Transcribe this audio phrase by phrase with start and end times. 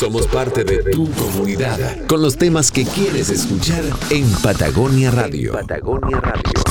[0.00, 5.52] Somos parte de tu comunidad con los temas que quieres escuchar en Patagonia Radio.
[5.52, 6.69] Patagonia Radio.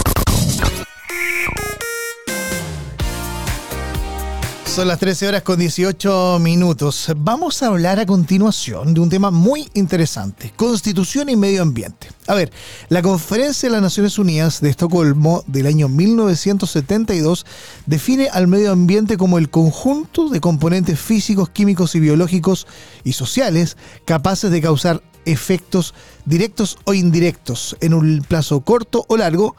[4.79, 7.11] Son las 13 horas con 18 minutos.
[7.17, 12.07] Vamos a hablar a continuación de un tema muy interesante, constitución y medio ambiente.
[12.27, 12.49] A ver,
[12.87, 17.45] la Conferencia de las Naciones Unidas de Estocolmo del año 1972
[17.87, 22.65] define al medio ambiente como el conjunto de componentes físicos, químicos y biológicos
[23.03, 23.75] y sociales
[24.05, 25.93] capaces de causar efectos
[26.23, 29.57] directos o indirectos en un plazo corto o largo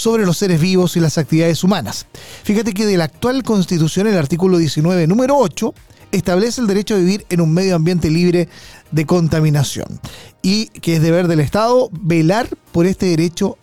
[0.00, 2.06] sobre los seres vivos y las actividades humanas.
[2.42, 5.74] Fíjate que de la actual constitución, el artículo 19, número 8,
[6.12, 8.48] establece el derecho a vivir en un medio ambiente libre
[8.90, 10.00] de contaminación
[10.42, 13.58] y que es deber del Estado velar por este derecho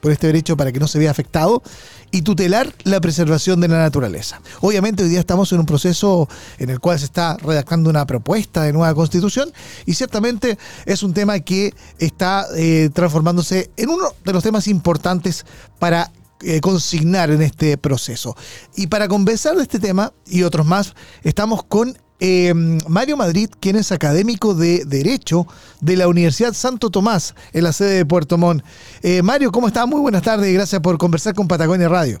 [0.00, 1.62] por este derecho para que no se vea afectado
[2.10, 4.40] y tutelar la preservación de la naturaleza.
[4.60, 8.62] Obviamente hoy día estamos en un proceso en el cual se está redactando una propuesta
[8.62, 9.52] de nueva constitución
[9.84, 15.44] y ciertamente es un tema que está eh, transformándose en uno de los temas importantes
[15.78, 18.36] para eh, consignar en este proceso.
[18.76, 22.52] Y para conversar de este tema y otros más, estamos con eh,
[22.88, 25.46] Mario Madrid, quien es académico de Derecho
[25.80, 28.64] de la Universidad Santo Tomás, en la sede de Puerto Montt.
[29.02, 29.86] Eh, Mario, ¿cómo está?
[29.86, 32.18] Muy buenas tardes y gracias por conversar con Patagonia Radio.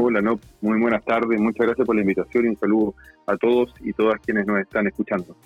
[0.00, 2.94] Hola, no, muy buenas tardes, muchas gracias por la invitación y un saludo
[3.26, 5.36] a todos y todas quienes nos están escuchando.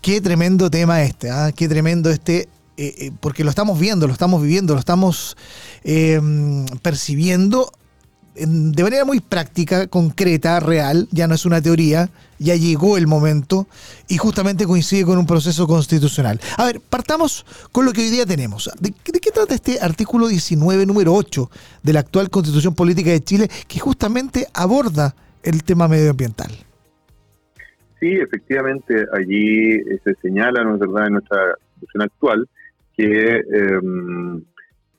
[0.00, 1.50] Qué tremendo tema este, ¿ah?
[1.54, 5.36] qué tremendo este, eh, porque lo estamos viendo, lo estamos viviendo, lo estamos
[6.82, 7.72] percibiendo
[8.36, 13.66] de manera muy práctica, concreta, real, ya no es una teoría, ya llegó el momento
[14.08, 16.38] y justamente coincide con un proceso constitucional.
[16.58, 18.70] A ver, partamos con lo que hoy día tenemos.
[18.78, 21.50] ¿De, qué trata este artículo 19, número 8
[21.82, 26.50] de la actual Constitución Política de Chile que justamente aborda el tema medioambiental?
[27.98, 31.38] Sí, efectivamente, allí se señala, ¿no es verdad?, en nuestra
[31.80, 32.48] Constitución actual
[32.94, 33.36] que...
[33.36, 34.42] Eh,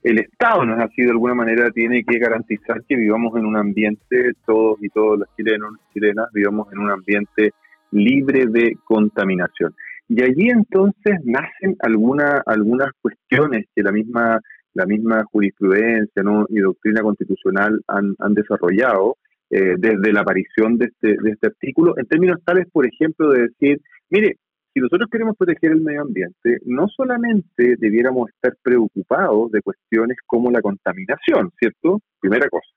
[0.03, 1.03] el Estado, ¿no es así?
[1.03, 5.27] De alguna manera tiene que garantizar que vivamos en un ambiente, todos y todos los
[5.35, 7.51] chilenos y chilenas vivamos en un ambiente
[7.91, 9.73] libre de contaminación.
[10.09, 14.39] Y allí entonces nacen alguna, algunas cuestiones que la misma,
[14.73, 19.17] la misma jurisprudencia y doctrina constitucional han, desarrollado
[19.49, 23.47] eh, desde la aparición de este, de este artículo, en términos tales, por ejemplo, de
[23.47, 24.37] decir, mire,
[24.73, 30.51] si nosotros queremos proteger el medio ambiente, no solamente debiéramos estar preocupados de cuestiones como
[30.51, 32.01] la contaminación, ¿cierto?
[32.19, 32.67] Primera cosa.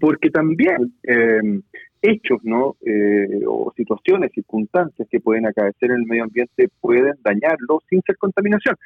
[0.00, 1.60] Porque también eh,
[2.02, 2.76] hechos, ¿no?
[2.84, 8.16] Eh, o situaciones, circunstancias que pueden acaecer en el medio ambiente pueden dañarlo sin ser
[8.18, 8.76] contaminación.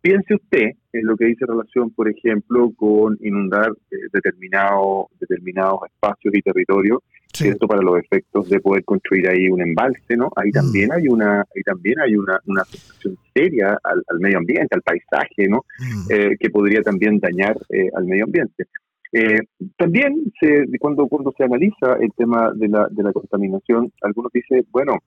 [0.00, 6.42] Piense usted en lo que dice relación, por ejemplo, con inundar eh, determinados espacios y
[6.42, 6.98] territorios
[7.34, 7.66] ¿cierto?
[7.66, 10.30] Para los efectos de poder construir ahí un embalse, ¿no?
[10.36, 10.52] Ahí mm.
[10.52, 15.48] también hay una, ahí también hay una, una afectación seria al, medio ambiente, al paisaje,
[15.48, 15.64] ¿no?
[15.78, 16.12] Mm.
[16.12, 18.66] Eh, que podría también dañar eh, al medio ambiente.
[19.12, 19.40] Eh,
[19.76, 24.64] también se, cuando, cuando se analiza el tema de la, de la contaminación, algunos dicen,
[24.70, 24.98] bueno,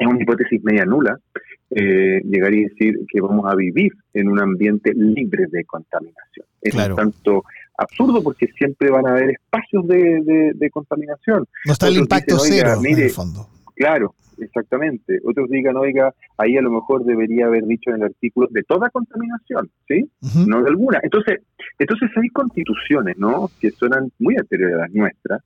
[0.00, 1.18] es una hipótesis media nula,
[1.70, 6.46] eh, llegar y decir que vamos a vivir en un ambiente libre de contaminación.
[6.62, 7.44] Es un tanto
[7.76, 11.46] absurdo porque siempre van a haber espacios de, contaminación.
[11.66, 13.46] No está el impacto cero en el fondo.
[13.76, 15.20] Claro, exactamente.
[15.24, 18.88] Otros digan, oiga, ahí a lo mejor debería haber dicho en el artículo de toda
[18.90, 20.10] contaminación, ¿sí?
[20.46, 20.98] No de alguna.
[21.02, 21.40] Entonces,
[21.78, 23.50] entonces hay constituciones, ¿no?
[23.60, 25.42] Que suenan muy anteriores a las nuestras,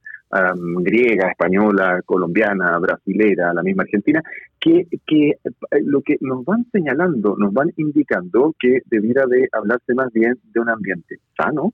[0.81, 4.23] griega, española, colombiana, brasilera, la misma argentina,
[4.59, 5.39] que, que eh,
[5.85, 10.61] lo que nos van señalando, nos van indicando que debiera de hablarse más bien de
[10.61, 11.73] un ambiente sano,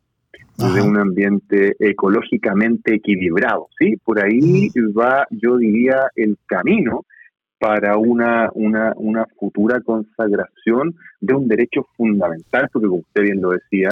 [0.57, 3.97] de un ambiente ecológicamente equilibrado, ¿sí?
[4.05, 7.07] Por ahí va, yo diría, el camino
[7.59, 13.51] para una, una, una futura consagración de un derecho fundamental, porque como usted bien lo
[13.51, 13.91] decía,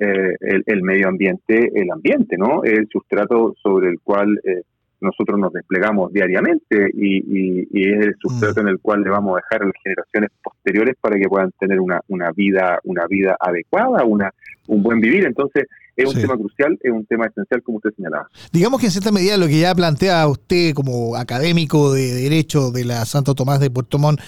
[0.00, 2.64] eh, el, medio ambiente, el ambiente, ¿no?
[2.64, 4.62] El sustrato sobre el cual eh,
[5.00, 8.66] nosotros nos desplegamos diariamente y, es el sustrato mm.
[8.66, 11.80] en el cual le vamos a dejar a las generaciones posteriores para que puedan tener
[11.80, 14.30] una, una vida una vida adecuada, una
[14.66, 15.26] un buen vivir.
[15.26, 15.66] Entonces,
[15.96, 18.28] es un tema crucial, es un tema esencial, como usted señalaba.
[18.52, 22.84] Digamos que en cierta medida lo que ya plantea usted como académico de Derecho de
[22.84, 24.20] la Santo Tomás de Puerto Montt,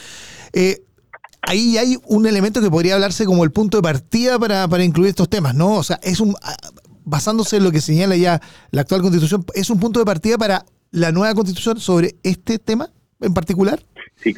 [0.53, 0.83] eh,
[1.43, 5.11] ahí hay un elemento que podría hablarse como el punto de partida para, para incluir
[5.11, 5.75] estos temas, ¿no?
[5.75, 6.35] O sea, es un
[7.05, 8.41] basándose en lo que señala ya
[8.71, 12.89] la actual constitución, ¿es un punto de partida para la nueva constitución sobre este tema
[13.21, 13.81] en particular?
[14.17, 14.35] Sí,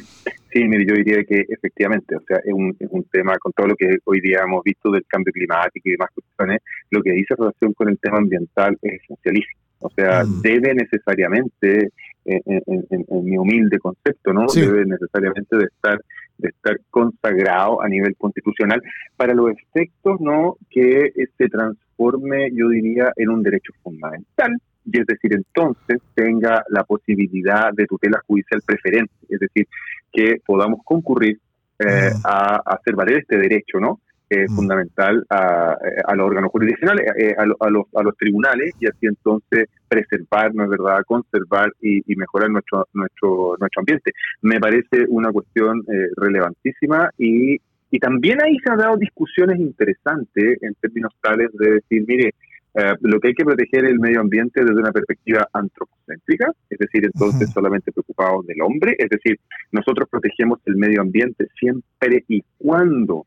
[0.51, 3.67] sí, mire, yo diría que efectivamente, o sea, es un, es un tema con todo
[3.67, 6.61] lo que hoy día hemos visto del cambio climático y demás cuestiones,
[6.91, 9.59] lo que dice relación con el tema ambiental es esencialísimo.
[9.79, 10.41] O sea, mm.
[10.41, 11.89] debe necesariamente,
[12.25, 14.47] en, mi humilde concepto, ¿no?
[14.47, 15.99] Debe necesariamente de estar
[16.37, 18.81] de estar consagrado a nivel constitucional
[19.15, 24.51] para los efectos no que se transforme, yo diría, en un derecho fundamental
[24.85, 29.67] y es decir, entonces tenga la posibilidad de tutela judicial preferente, es decir,
[30.11, 31.39] que podamos concurrir
[31.79, 32.21] eh, mm.
[32.23, 33.99] a, hacer valer este derecho, ¿no?
[34.27, 34.55] Eh, mm.
[34.55, 35.77] fundamental a,
[36.07, 40.63] a, los órganos jurisdiccionales, eh, a, los, a los tribunales, y así entonces preservar, ¿no
[40.63, 44.13] es verdad?, conservar y, mejorar nuestro, nuestro, nuestro ambiente.
[44.41, 45.83] Me parece una cuestión
[46.17, 47.57] relevantísima y,
[47.91, 52.33] y también ahí se han dado discusiones interesantes en términos tales de decir, mire,
[52.77, 56.77] eh, lo que hay que proteger es el medio ambiente desde una perspectiva antropocéntrica, es
[56.77, 59.39] decir, entonces solamente preocupados del hombre, es decir,
[59.71, 63.25] nosotros protegemos el medio ambiente siempre y cuando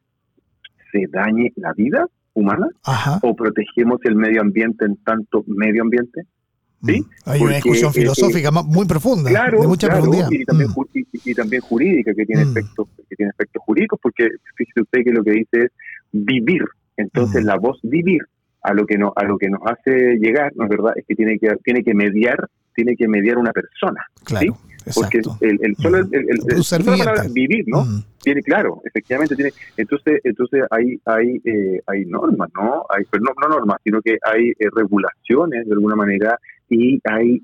[0.93, 2.69] se dañe la vida humana,
[3.23, 6.23] o protegemos el medio ambiente en tanto medio ambiente.
[6.85, 7.01] ¿Sí?
[7.01, 7.07] Mm.
[7.25, 10.31] Hay una discusión eh, filosófica eh, muy profunda, de mucha profundidad.
[10.31, 11.03] Y también, mm.
[11.25, 12.51] y, también jurídica, que tiene, mm.
[12.51, 15.73] efectos, que tiene efectos jurídicos, porque fíjese usted que lo que dice es
[16.13, 16.63] vivir.
[16.97, 18.23] Entonces, la voz vivir
[18.63, 20.93] a lo que no, a lo que nos hace llegar, ¿no es verdad?
[20.97, 24.57] Es que tiene que tiene que mediar, tiene que mediar una persona, claro,
[24.95, 27.85] Porque el, el solo el, el, vivir, ¿no?
[27.85, 28.03] Mm.
[28.23, 29.53] Tiene claro, efectivamente tiene.
[29.77, 32.85] Entonces, entonces hay hay eh, hay normas, ¿no?
[32.89, 36.39] Hay pero no, no normas, sino que hay eh, regulaciones de alguna manera
[36.69, 37.41] y hay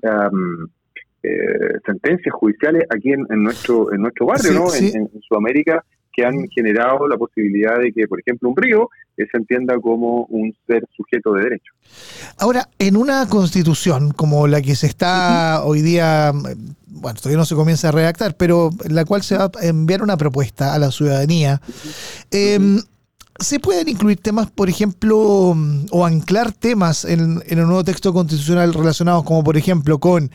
[1.23, 4.73] eh, sentencias judiciales aquí en, nuestro en nuestro barrio, ¿no?
[4.73, 5.83] en Sudamérica
[6.15, 10.55] que han generado la posibilidad de que, por ejemplo, un río se entienda como un
[10.67, 11.73] ser sujeto de derecho.
[12.37, 16.31] Ahora, en una constitución como la que se está hoy día,
[16.87, 20.01] bueno, todavía no se comienza a redactar, pero en la cual se va a enviar
[20.01, 21.61] una propuesta a la ciudadanía,
[22.31, 22.81] em,
[23.39, 25.55] ¿se pueden incluir temas, por ejemplo,
[25.91, 30.31] o anclar temas en, en el nuevo texto constitucional relacionados como, por ejemplo, con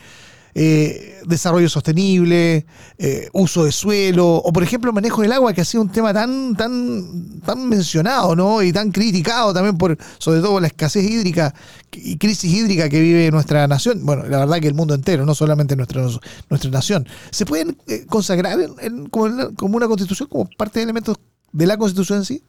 [0.53, 2.65] eh, desarrollo sostenible,
[2.97, 6.13] eh, uso de suelo, o por ejemplo manejo del agua, que ha sido un tema
[6.13, 8.61] tan, tan, tan mencionado, ¿no?
[8.61, 11.53] Y tan criticado también por, sobre todo la escasez hídrica
[11.93, 14.05] y crisis hídrica que vive nuestra nación.
[14.05, 16.01] Bueno, la verdad que el mundo entero, no solamente nuestra,
[16.49, 17.05] nuestra nación.
[17.31, 18.57] ¿Se pueden eh, consagrar
[19.09, 21.17] como, una constitución, como parte de elementos
[21.51, 22.43] de la constitución en sí?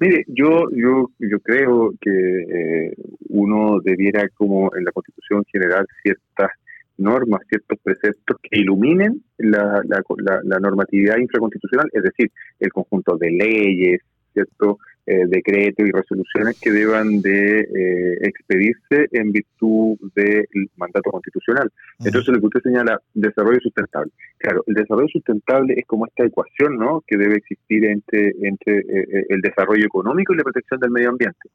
[0.00, 2.94] Mire, yo yo yo creo que
[3.28, 6.50] uno debiera, como en la Constitución general, ciertas
[6.98, 14.00] normas, ciertos preceptos que iluminen la, la, normatividad infraconstitucional, es decir, el conjunto de leyes,
[14.32, 14.78] cierto
[15.08, 20.46] eh, decretos y resoluciones que deban de eh, expedirse en virtud del
[20.76, 21.72] mandato constitucional.
[21.98, 24.12] Entonces, lo que usted señala, desarrollo sustentable.
[24.36, 27.02] Claro, el desarrollo sustentable es como esta ecuación ¿no?
[27.06, 31.48] que debe existir entre, entre eh, el desarrollo económico y la protección del medio ambiente.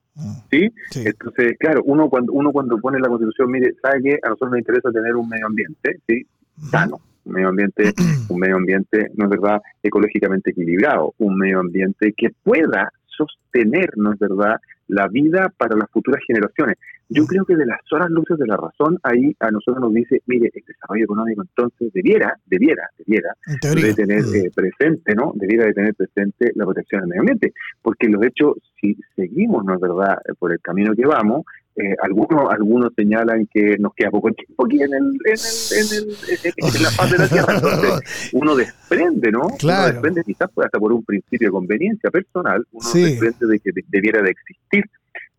[0.50, 0.72] ¿Sí?
[0.96, 4.60] Entonces, claro, uno cuando uno cuando pone la constitución, mire, sabe que a nosotros nos
[4.60, 6.26] interesa tener un medio ambiente ¿sí?
[6.72, 7.94] sano un medio ambiente,
[8.30, 14.14] un medio ambiente, no es verdad, ecológicamente equilibrado, un medio ambiente que pueda sostener, ¿no
[14.14, 14.58] es verdad?,
[14.88, 16.78] la vida para las futuras generaciones.
[17.10, 20.22] Yo creo que de las horas luces de la razón, ahí a nosotros nos dice,
[20.26, 25.32] mire, el desarrollo económico entonces debiera, debiera, debiera de tener eh, presente, ¿no?
[25.36, 29.76] Debiera de tener presente la protección del medio ambiente, porque los hechos, si seguimos, ¿no
[29.76, 31.46] es verdad?, por el camino que vamos,
[31.76, 36.84] eh, algunos algunos señalan que nos queda poco tiempo aquí en, el, en, el, en,
[36.84, 37.56] la faz de la Tierra.
[37.56, 39.48] Entonces, uno desprende, ¿no?
[39.48, 44.22] Uno desprende quizás hasta por un principio de conveniencia personal, uno desprende de que debiera
[44.22, 44.84] de existir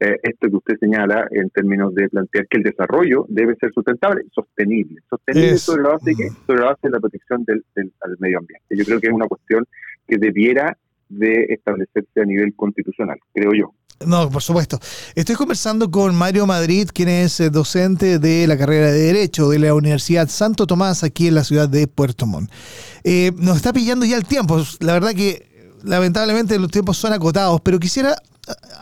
[0.01, 4.23] eh, esto que usted señala en términos de plantear que el desarrollo debe ser sustentable,
[4.33, 5.01] sostenible.
[5.09, 6.29] Sostenible sobre la base de qué?
[6.47, 8.77] Sobre la base de la protección del, del medio ambiente.
[8.77, 9.65] Yo creo que es una cuestión
[10.09, 10.77] que debiera
[11.09, 13.73] de establecerse a nivel constitucional, creo yo.
[14.07, 14.79] No, por supuesto.
[15.15, 19.59] Estoy conversando con Mario Madrid, quien es eh, docente de la carrera de Derecho de
[19.59, 22.51] la Universidad Santo Tomás, aquí en la ciudad de Puerto Montt.
[23.03, 24.63] Eh, nos está pillando ya el tiempo.
[24.81, 28.17] La verdad que lamentablemente los tiempos son acotados, pero quisiera,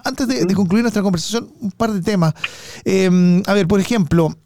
[0.05, 2.35] antes de, concluir nuestra conversación, un par de temas.
[2.85, 4.37] Em, a ver, por ejemplo,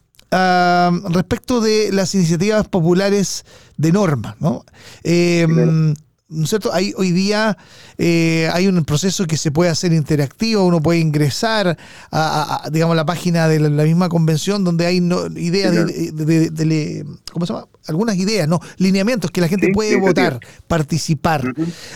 [1.10, 3.44] respecto de las iniciativas populares
[3.76, 4.64] de norma, ¿no?
[5.02, 5.94] Em,
[6.28, 6.72] ¿no es cierto?
[6.72, 7.56] Hay, hoy día
[7.98, 11.78] eh, hay un proceso que se puede hacer interactivo, uno puede ingresar
[12.10, 14.96] a, digamos, la página de la, misma convención donde hay
[15.36, 17.68] ideas de, ¿cómo se llama?
[17.86, 18.60] Algunas ideas, ¿no?
[18.78, 21.54] Lineamientos que la gente puede votar, participar.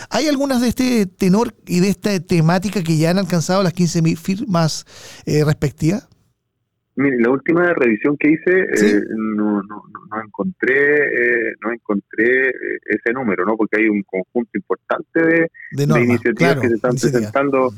[0.09, 4.17] ¿Hay algunas de este tenor y de esta temática que ya han alcanzado las 15.000
[4.17, 4.85] firmas
[5.25, 6.07] eh, respectivas?
[6.95, 12.79] Mire, la última revisión que hice eh, no, no, no, encontré eh, no encontré eh,
[12.85, 13.55] ese número, ¿no?
[13.55, 15.49] Porque hay un conjunto importante de,
[16.01, 17.71] iniciativas que se están presentando,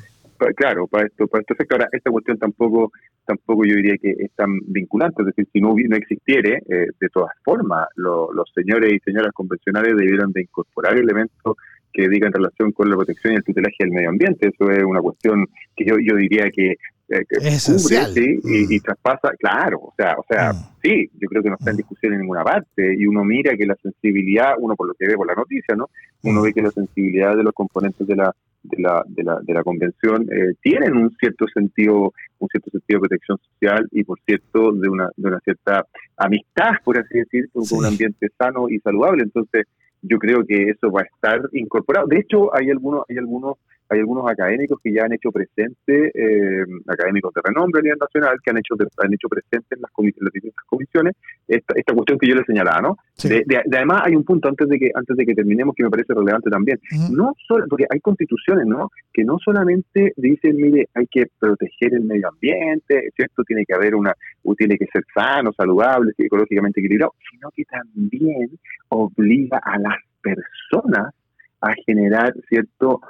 [0.55, 2.91] claro, para esto, para esto Ahora, esta cuestión tampoco
[3.25, 7.31] tampoco yo diría que es tan vinculante, es decir, si no, no existiere, de todas
[7.45, 11.55] formas, los señores y señoras convencionales debieran de incorporar elementos
[11.93, 14.49] que diga en relación con la protección y el tutelaje del medio ambiente.
[14.49, 16.75] Eso es una cuestión que yo, yo diría que
[17.09, 18.39] eh, cubre ¿sí?
[18.43, 18.81] y, mm.
[18.81, 20.57] traspasa, claro, o sea, o sea, mm.
[20.81, 21.77] sí, yo creo que no está en mm.
[21.77, 25.15] discusión en ninguna parte y uno mira que la sensibilidad, uno por lo que ve
[25.15, 25.89] por la noticia, ¿no?
[26.23, 28.33] Uno ve que la sensibilidad de los componentes de la
[28.63, 32.97] de la, de la, de la convención eh, tienen un cierto sentido un cierto sentido
[32.97, 37.49] de protección social y por cierto de una, de una cierta amistad por así decir
[37.51, 39.67] con un ambiente sano y saludable entonces
[40.01, 43.57] yo creo que eso va a estar incorporado de hecho hay algunos hay algunos
[43.89, 48.37] hay algunos académicos que ya han hecho presente, eh, académicos de renombre a nivel nacional,
[48.43, 51.15] que han hecho han hecho presente en las, comisiones, las distintas comisiones
[51.47, 52.97] esta, esta cuestión que yo le señalaba, ¿no?
[53.23, 56.13] De, además hay un punto antes de que antes de que terminemos que me parece
[56.13, 56.79] relevante también.
[57.11, 58.89] No solo porque hay constituciones, ¿no?
[59.13, 63.95] Que no solamente dicen, mire, hay que proteger el medio ambiente, cierto, tiene que haber
[63.95, 64.13] una
[64.57, 68.49] tiene que ser sano, saludable, ecológicamente equilibrado, sino que también
[68.89, 71.13] obliga a las personas
[71.61, 73.01] a generar cierto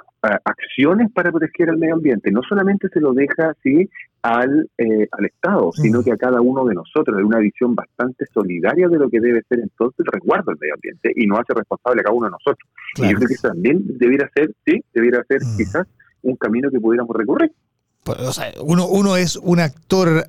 [0.44, 2.30] acciones para proteger el medio ambiente.
[2.30, 3.88] No solamente se lo deja así
[4.22, 8.24] al, eh, al Estado, sino que a cada uno de nosotros, de una visión bastante
[8.32, 11.52] solidaria de lo que debe ser entonces el resguardo del medio ambiente y no hace
[11.54, 12.68] responsable a cada uno de nosotros.
[12.96, 15.86] Y yo creo que eso también debiera ser, sí, debiera ser quizás
[16.22, 17.52] un camino que pudiéramos recorrer.
[18.02, 20.26] Pues, o sea, uno, uno es un actor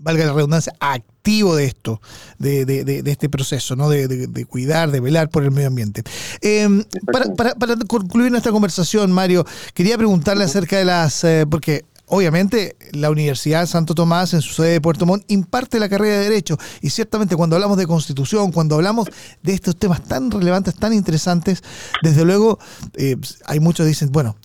[0.00, 2.00] valga la redundancia, activo de esto,
[2.38, 3.88] de, de, de, este proceso, ¿no?
[3.88, 6.02] De, cuidar, de velar por el medio ambiente.
[6.40, 11.84] Em, para, para, para, concluir nuestra conversación, Mario, quería preguntarle acerca de las, eh, porque
[12.06, 16.24] obviamente la Universidad Santo Tomás en su sede de Puerto Montt imparte la carrera de
[16.24, 19.08] Derecho y ciertamente cuando hablamos de Constitución, cuando hablamos
[19.42, 21.62] de estos temas tan relevantes, tan interesantes,
[22.02, 22.58] desde luego
[22.94, 23.16] eh,
[23.46, 24.36] hay muchos que dicen, bueno,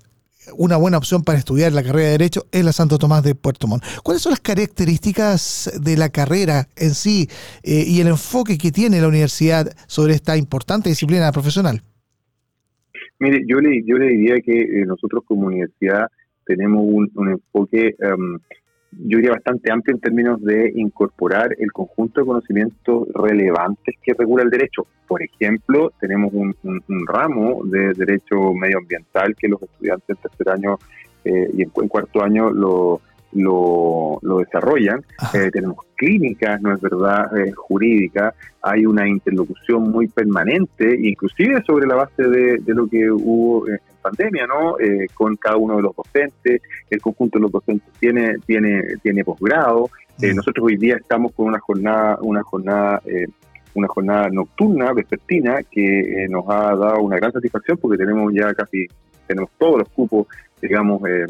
[0.58, 3.68] una buena opción para estudiar la carrera de Derecho es la Santo Tomás de Puerto
[3.68, 3.84] Montt.
[4.04, 7.28] ¿Cuáles son las características de la carrera en sí
[7.64, 11.82] eh, y el enfoque que tiene la universidad sobre esta importante disciplina profesional?
[13.20, 16.08] Mire, yo le, yo le diría que eh, nosotros como universidad
[16.46, 18.40] tenemos un, enfoque em,
[19.00, 24.44] yo diría bastante amplio en términos de incorporar el conjunto de conocimientos relevantes que regula
[24.44, 24.88] el derecho.
[25.08, 26.56] Por ejemplo, tenemos un,
[27.08, 30.80] ramo de derecho medioambiental que los estudiantes en tercer año
[31.24, 33.02] eh, y en, cuarto año lo,
[33.34, 35.04] lo, desarrollan.
[35.34, 38.34] Eh, tenemos clínicas, no es verdad, eh, jurídica.
[38.62, 43.80] Hay una interlocución muy permanente, inclusive sobre la base de, de lo que hubo en
[44.10, 44.80] pandemia, ¿no?
[44.80, 46.62] Eh, con cada uno de los docentes.
[46.90, 49.90] El conjunto de los docentes tiene, tiene, tiene posgrado.
[50.22, 53.02] Eh, nosotros hoy día estamos con una jornada, una jornada
[53.76, 58.88] una jornada nocturna, vespertina, que nos ha dado una gran satisfacción porque tenemos ya casi,
[59.28, 60.28] tenemos todos los cupos,
[60.62, 61.26] digamos, eh,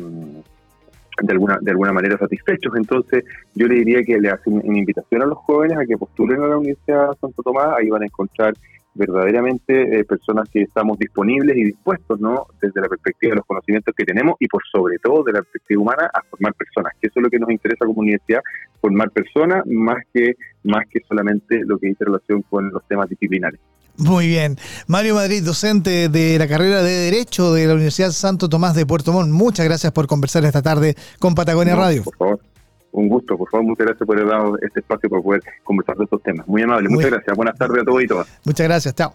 [1.22, 2.74] de alguna, de alguna manera satisfechos.
[2.76, 6.42] Entonces, yo le diría que le hace una invitación a los jóvenes a que postulen
[6.42, 8.54] a la Universidad de Santo Tomás, ahí van a encontrar
[8.96, 12.48] verdaderamente eh, personas que estamos disponibles y dispuestos, ¿no?
[12.62, 15.82] Desde la perspectiva de los conocimientos que tenemos y por sobre todo de la perspectiva
[15.82, 18.42] humana a formar personas, que eso es lo que nos interesa como universidad,
[18.82, 23.60] formar personas más que más que solamente lo que dice relación con los temas disciplinares.
[23.98, 24.58] Muy bien.
[24.88, 29.14] Mario Madrid, docente de la carrera de Derecho de la Universidad Santo Tomás de Puerto
[29.14, 32.04] Montt, muchas gracias por conversar esta tarde con Patagonia Radio.
[32.04, 32.55] Por favor.
[32.96, 36.06] Un gusto, por favor, muchas gracias por haber dado este espacio para poder conversar de
[36.06, 36.48] estos temas.
[36.48, 37.36] Muy amable, muchas gracias.
[37.36, 38.28] Buenas tardes a todos y todas.
[38.46, 39.14] Muchas gracias, chao.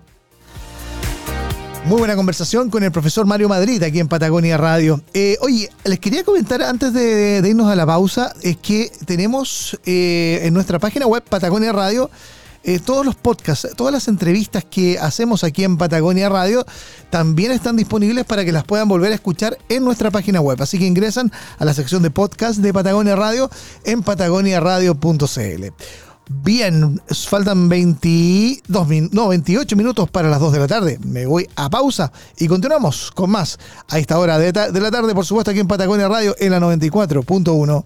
[1.86, 5.00] Muy buena conversación con el profesor Mario Madrid aquí en Patagonia Radio.
[5.14, 10.40] Eh, oye, les quería comentar antes de, irnos a la pausa, es que tenemos eh,
[10.42, 12.10] en nuestra página web Patagonia Radio
[12.62, 16.66] eh, todos los podcasts, todas las entrevistas que hacemos aquí en Patagonia Radio
[17.08, 20.60] también están disponibles para que las puedan volver a escuchar en nuestra página web.
[20.60, 23.50] Así que ingresan a la sección de podcast de Patagonia Radio
[23.84, 25.64] en patagoniaradio.cl.
[26.32, 30.98] Bien, faltan 22 no, 28 minutos para las 2 de la tarde.
[31.04, 35.12] Me voy a pausa y continuamos con más a esta hora de, de la tarde,
[35.12, 37.84] por supuesto, aquí en Patagonia Radio en la 94.1.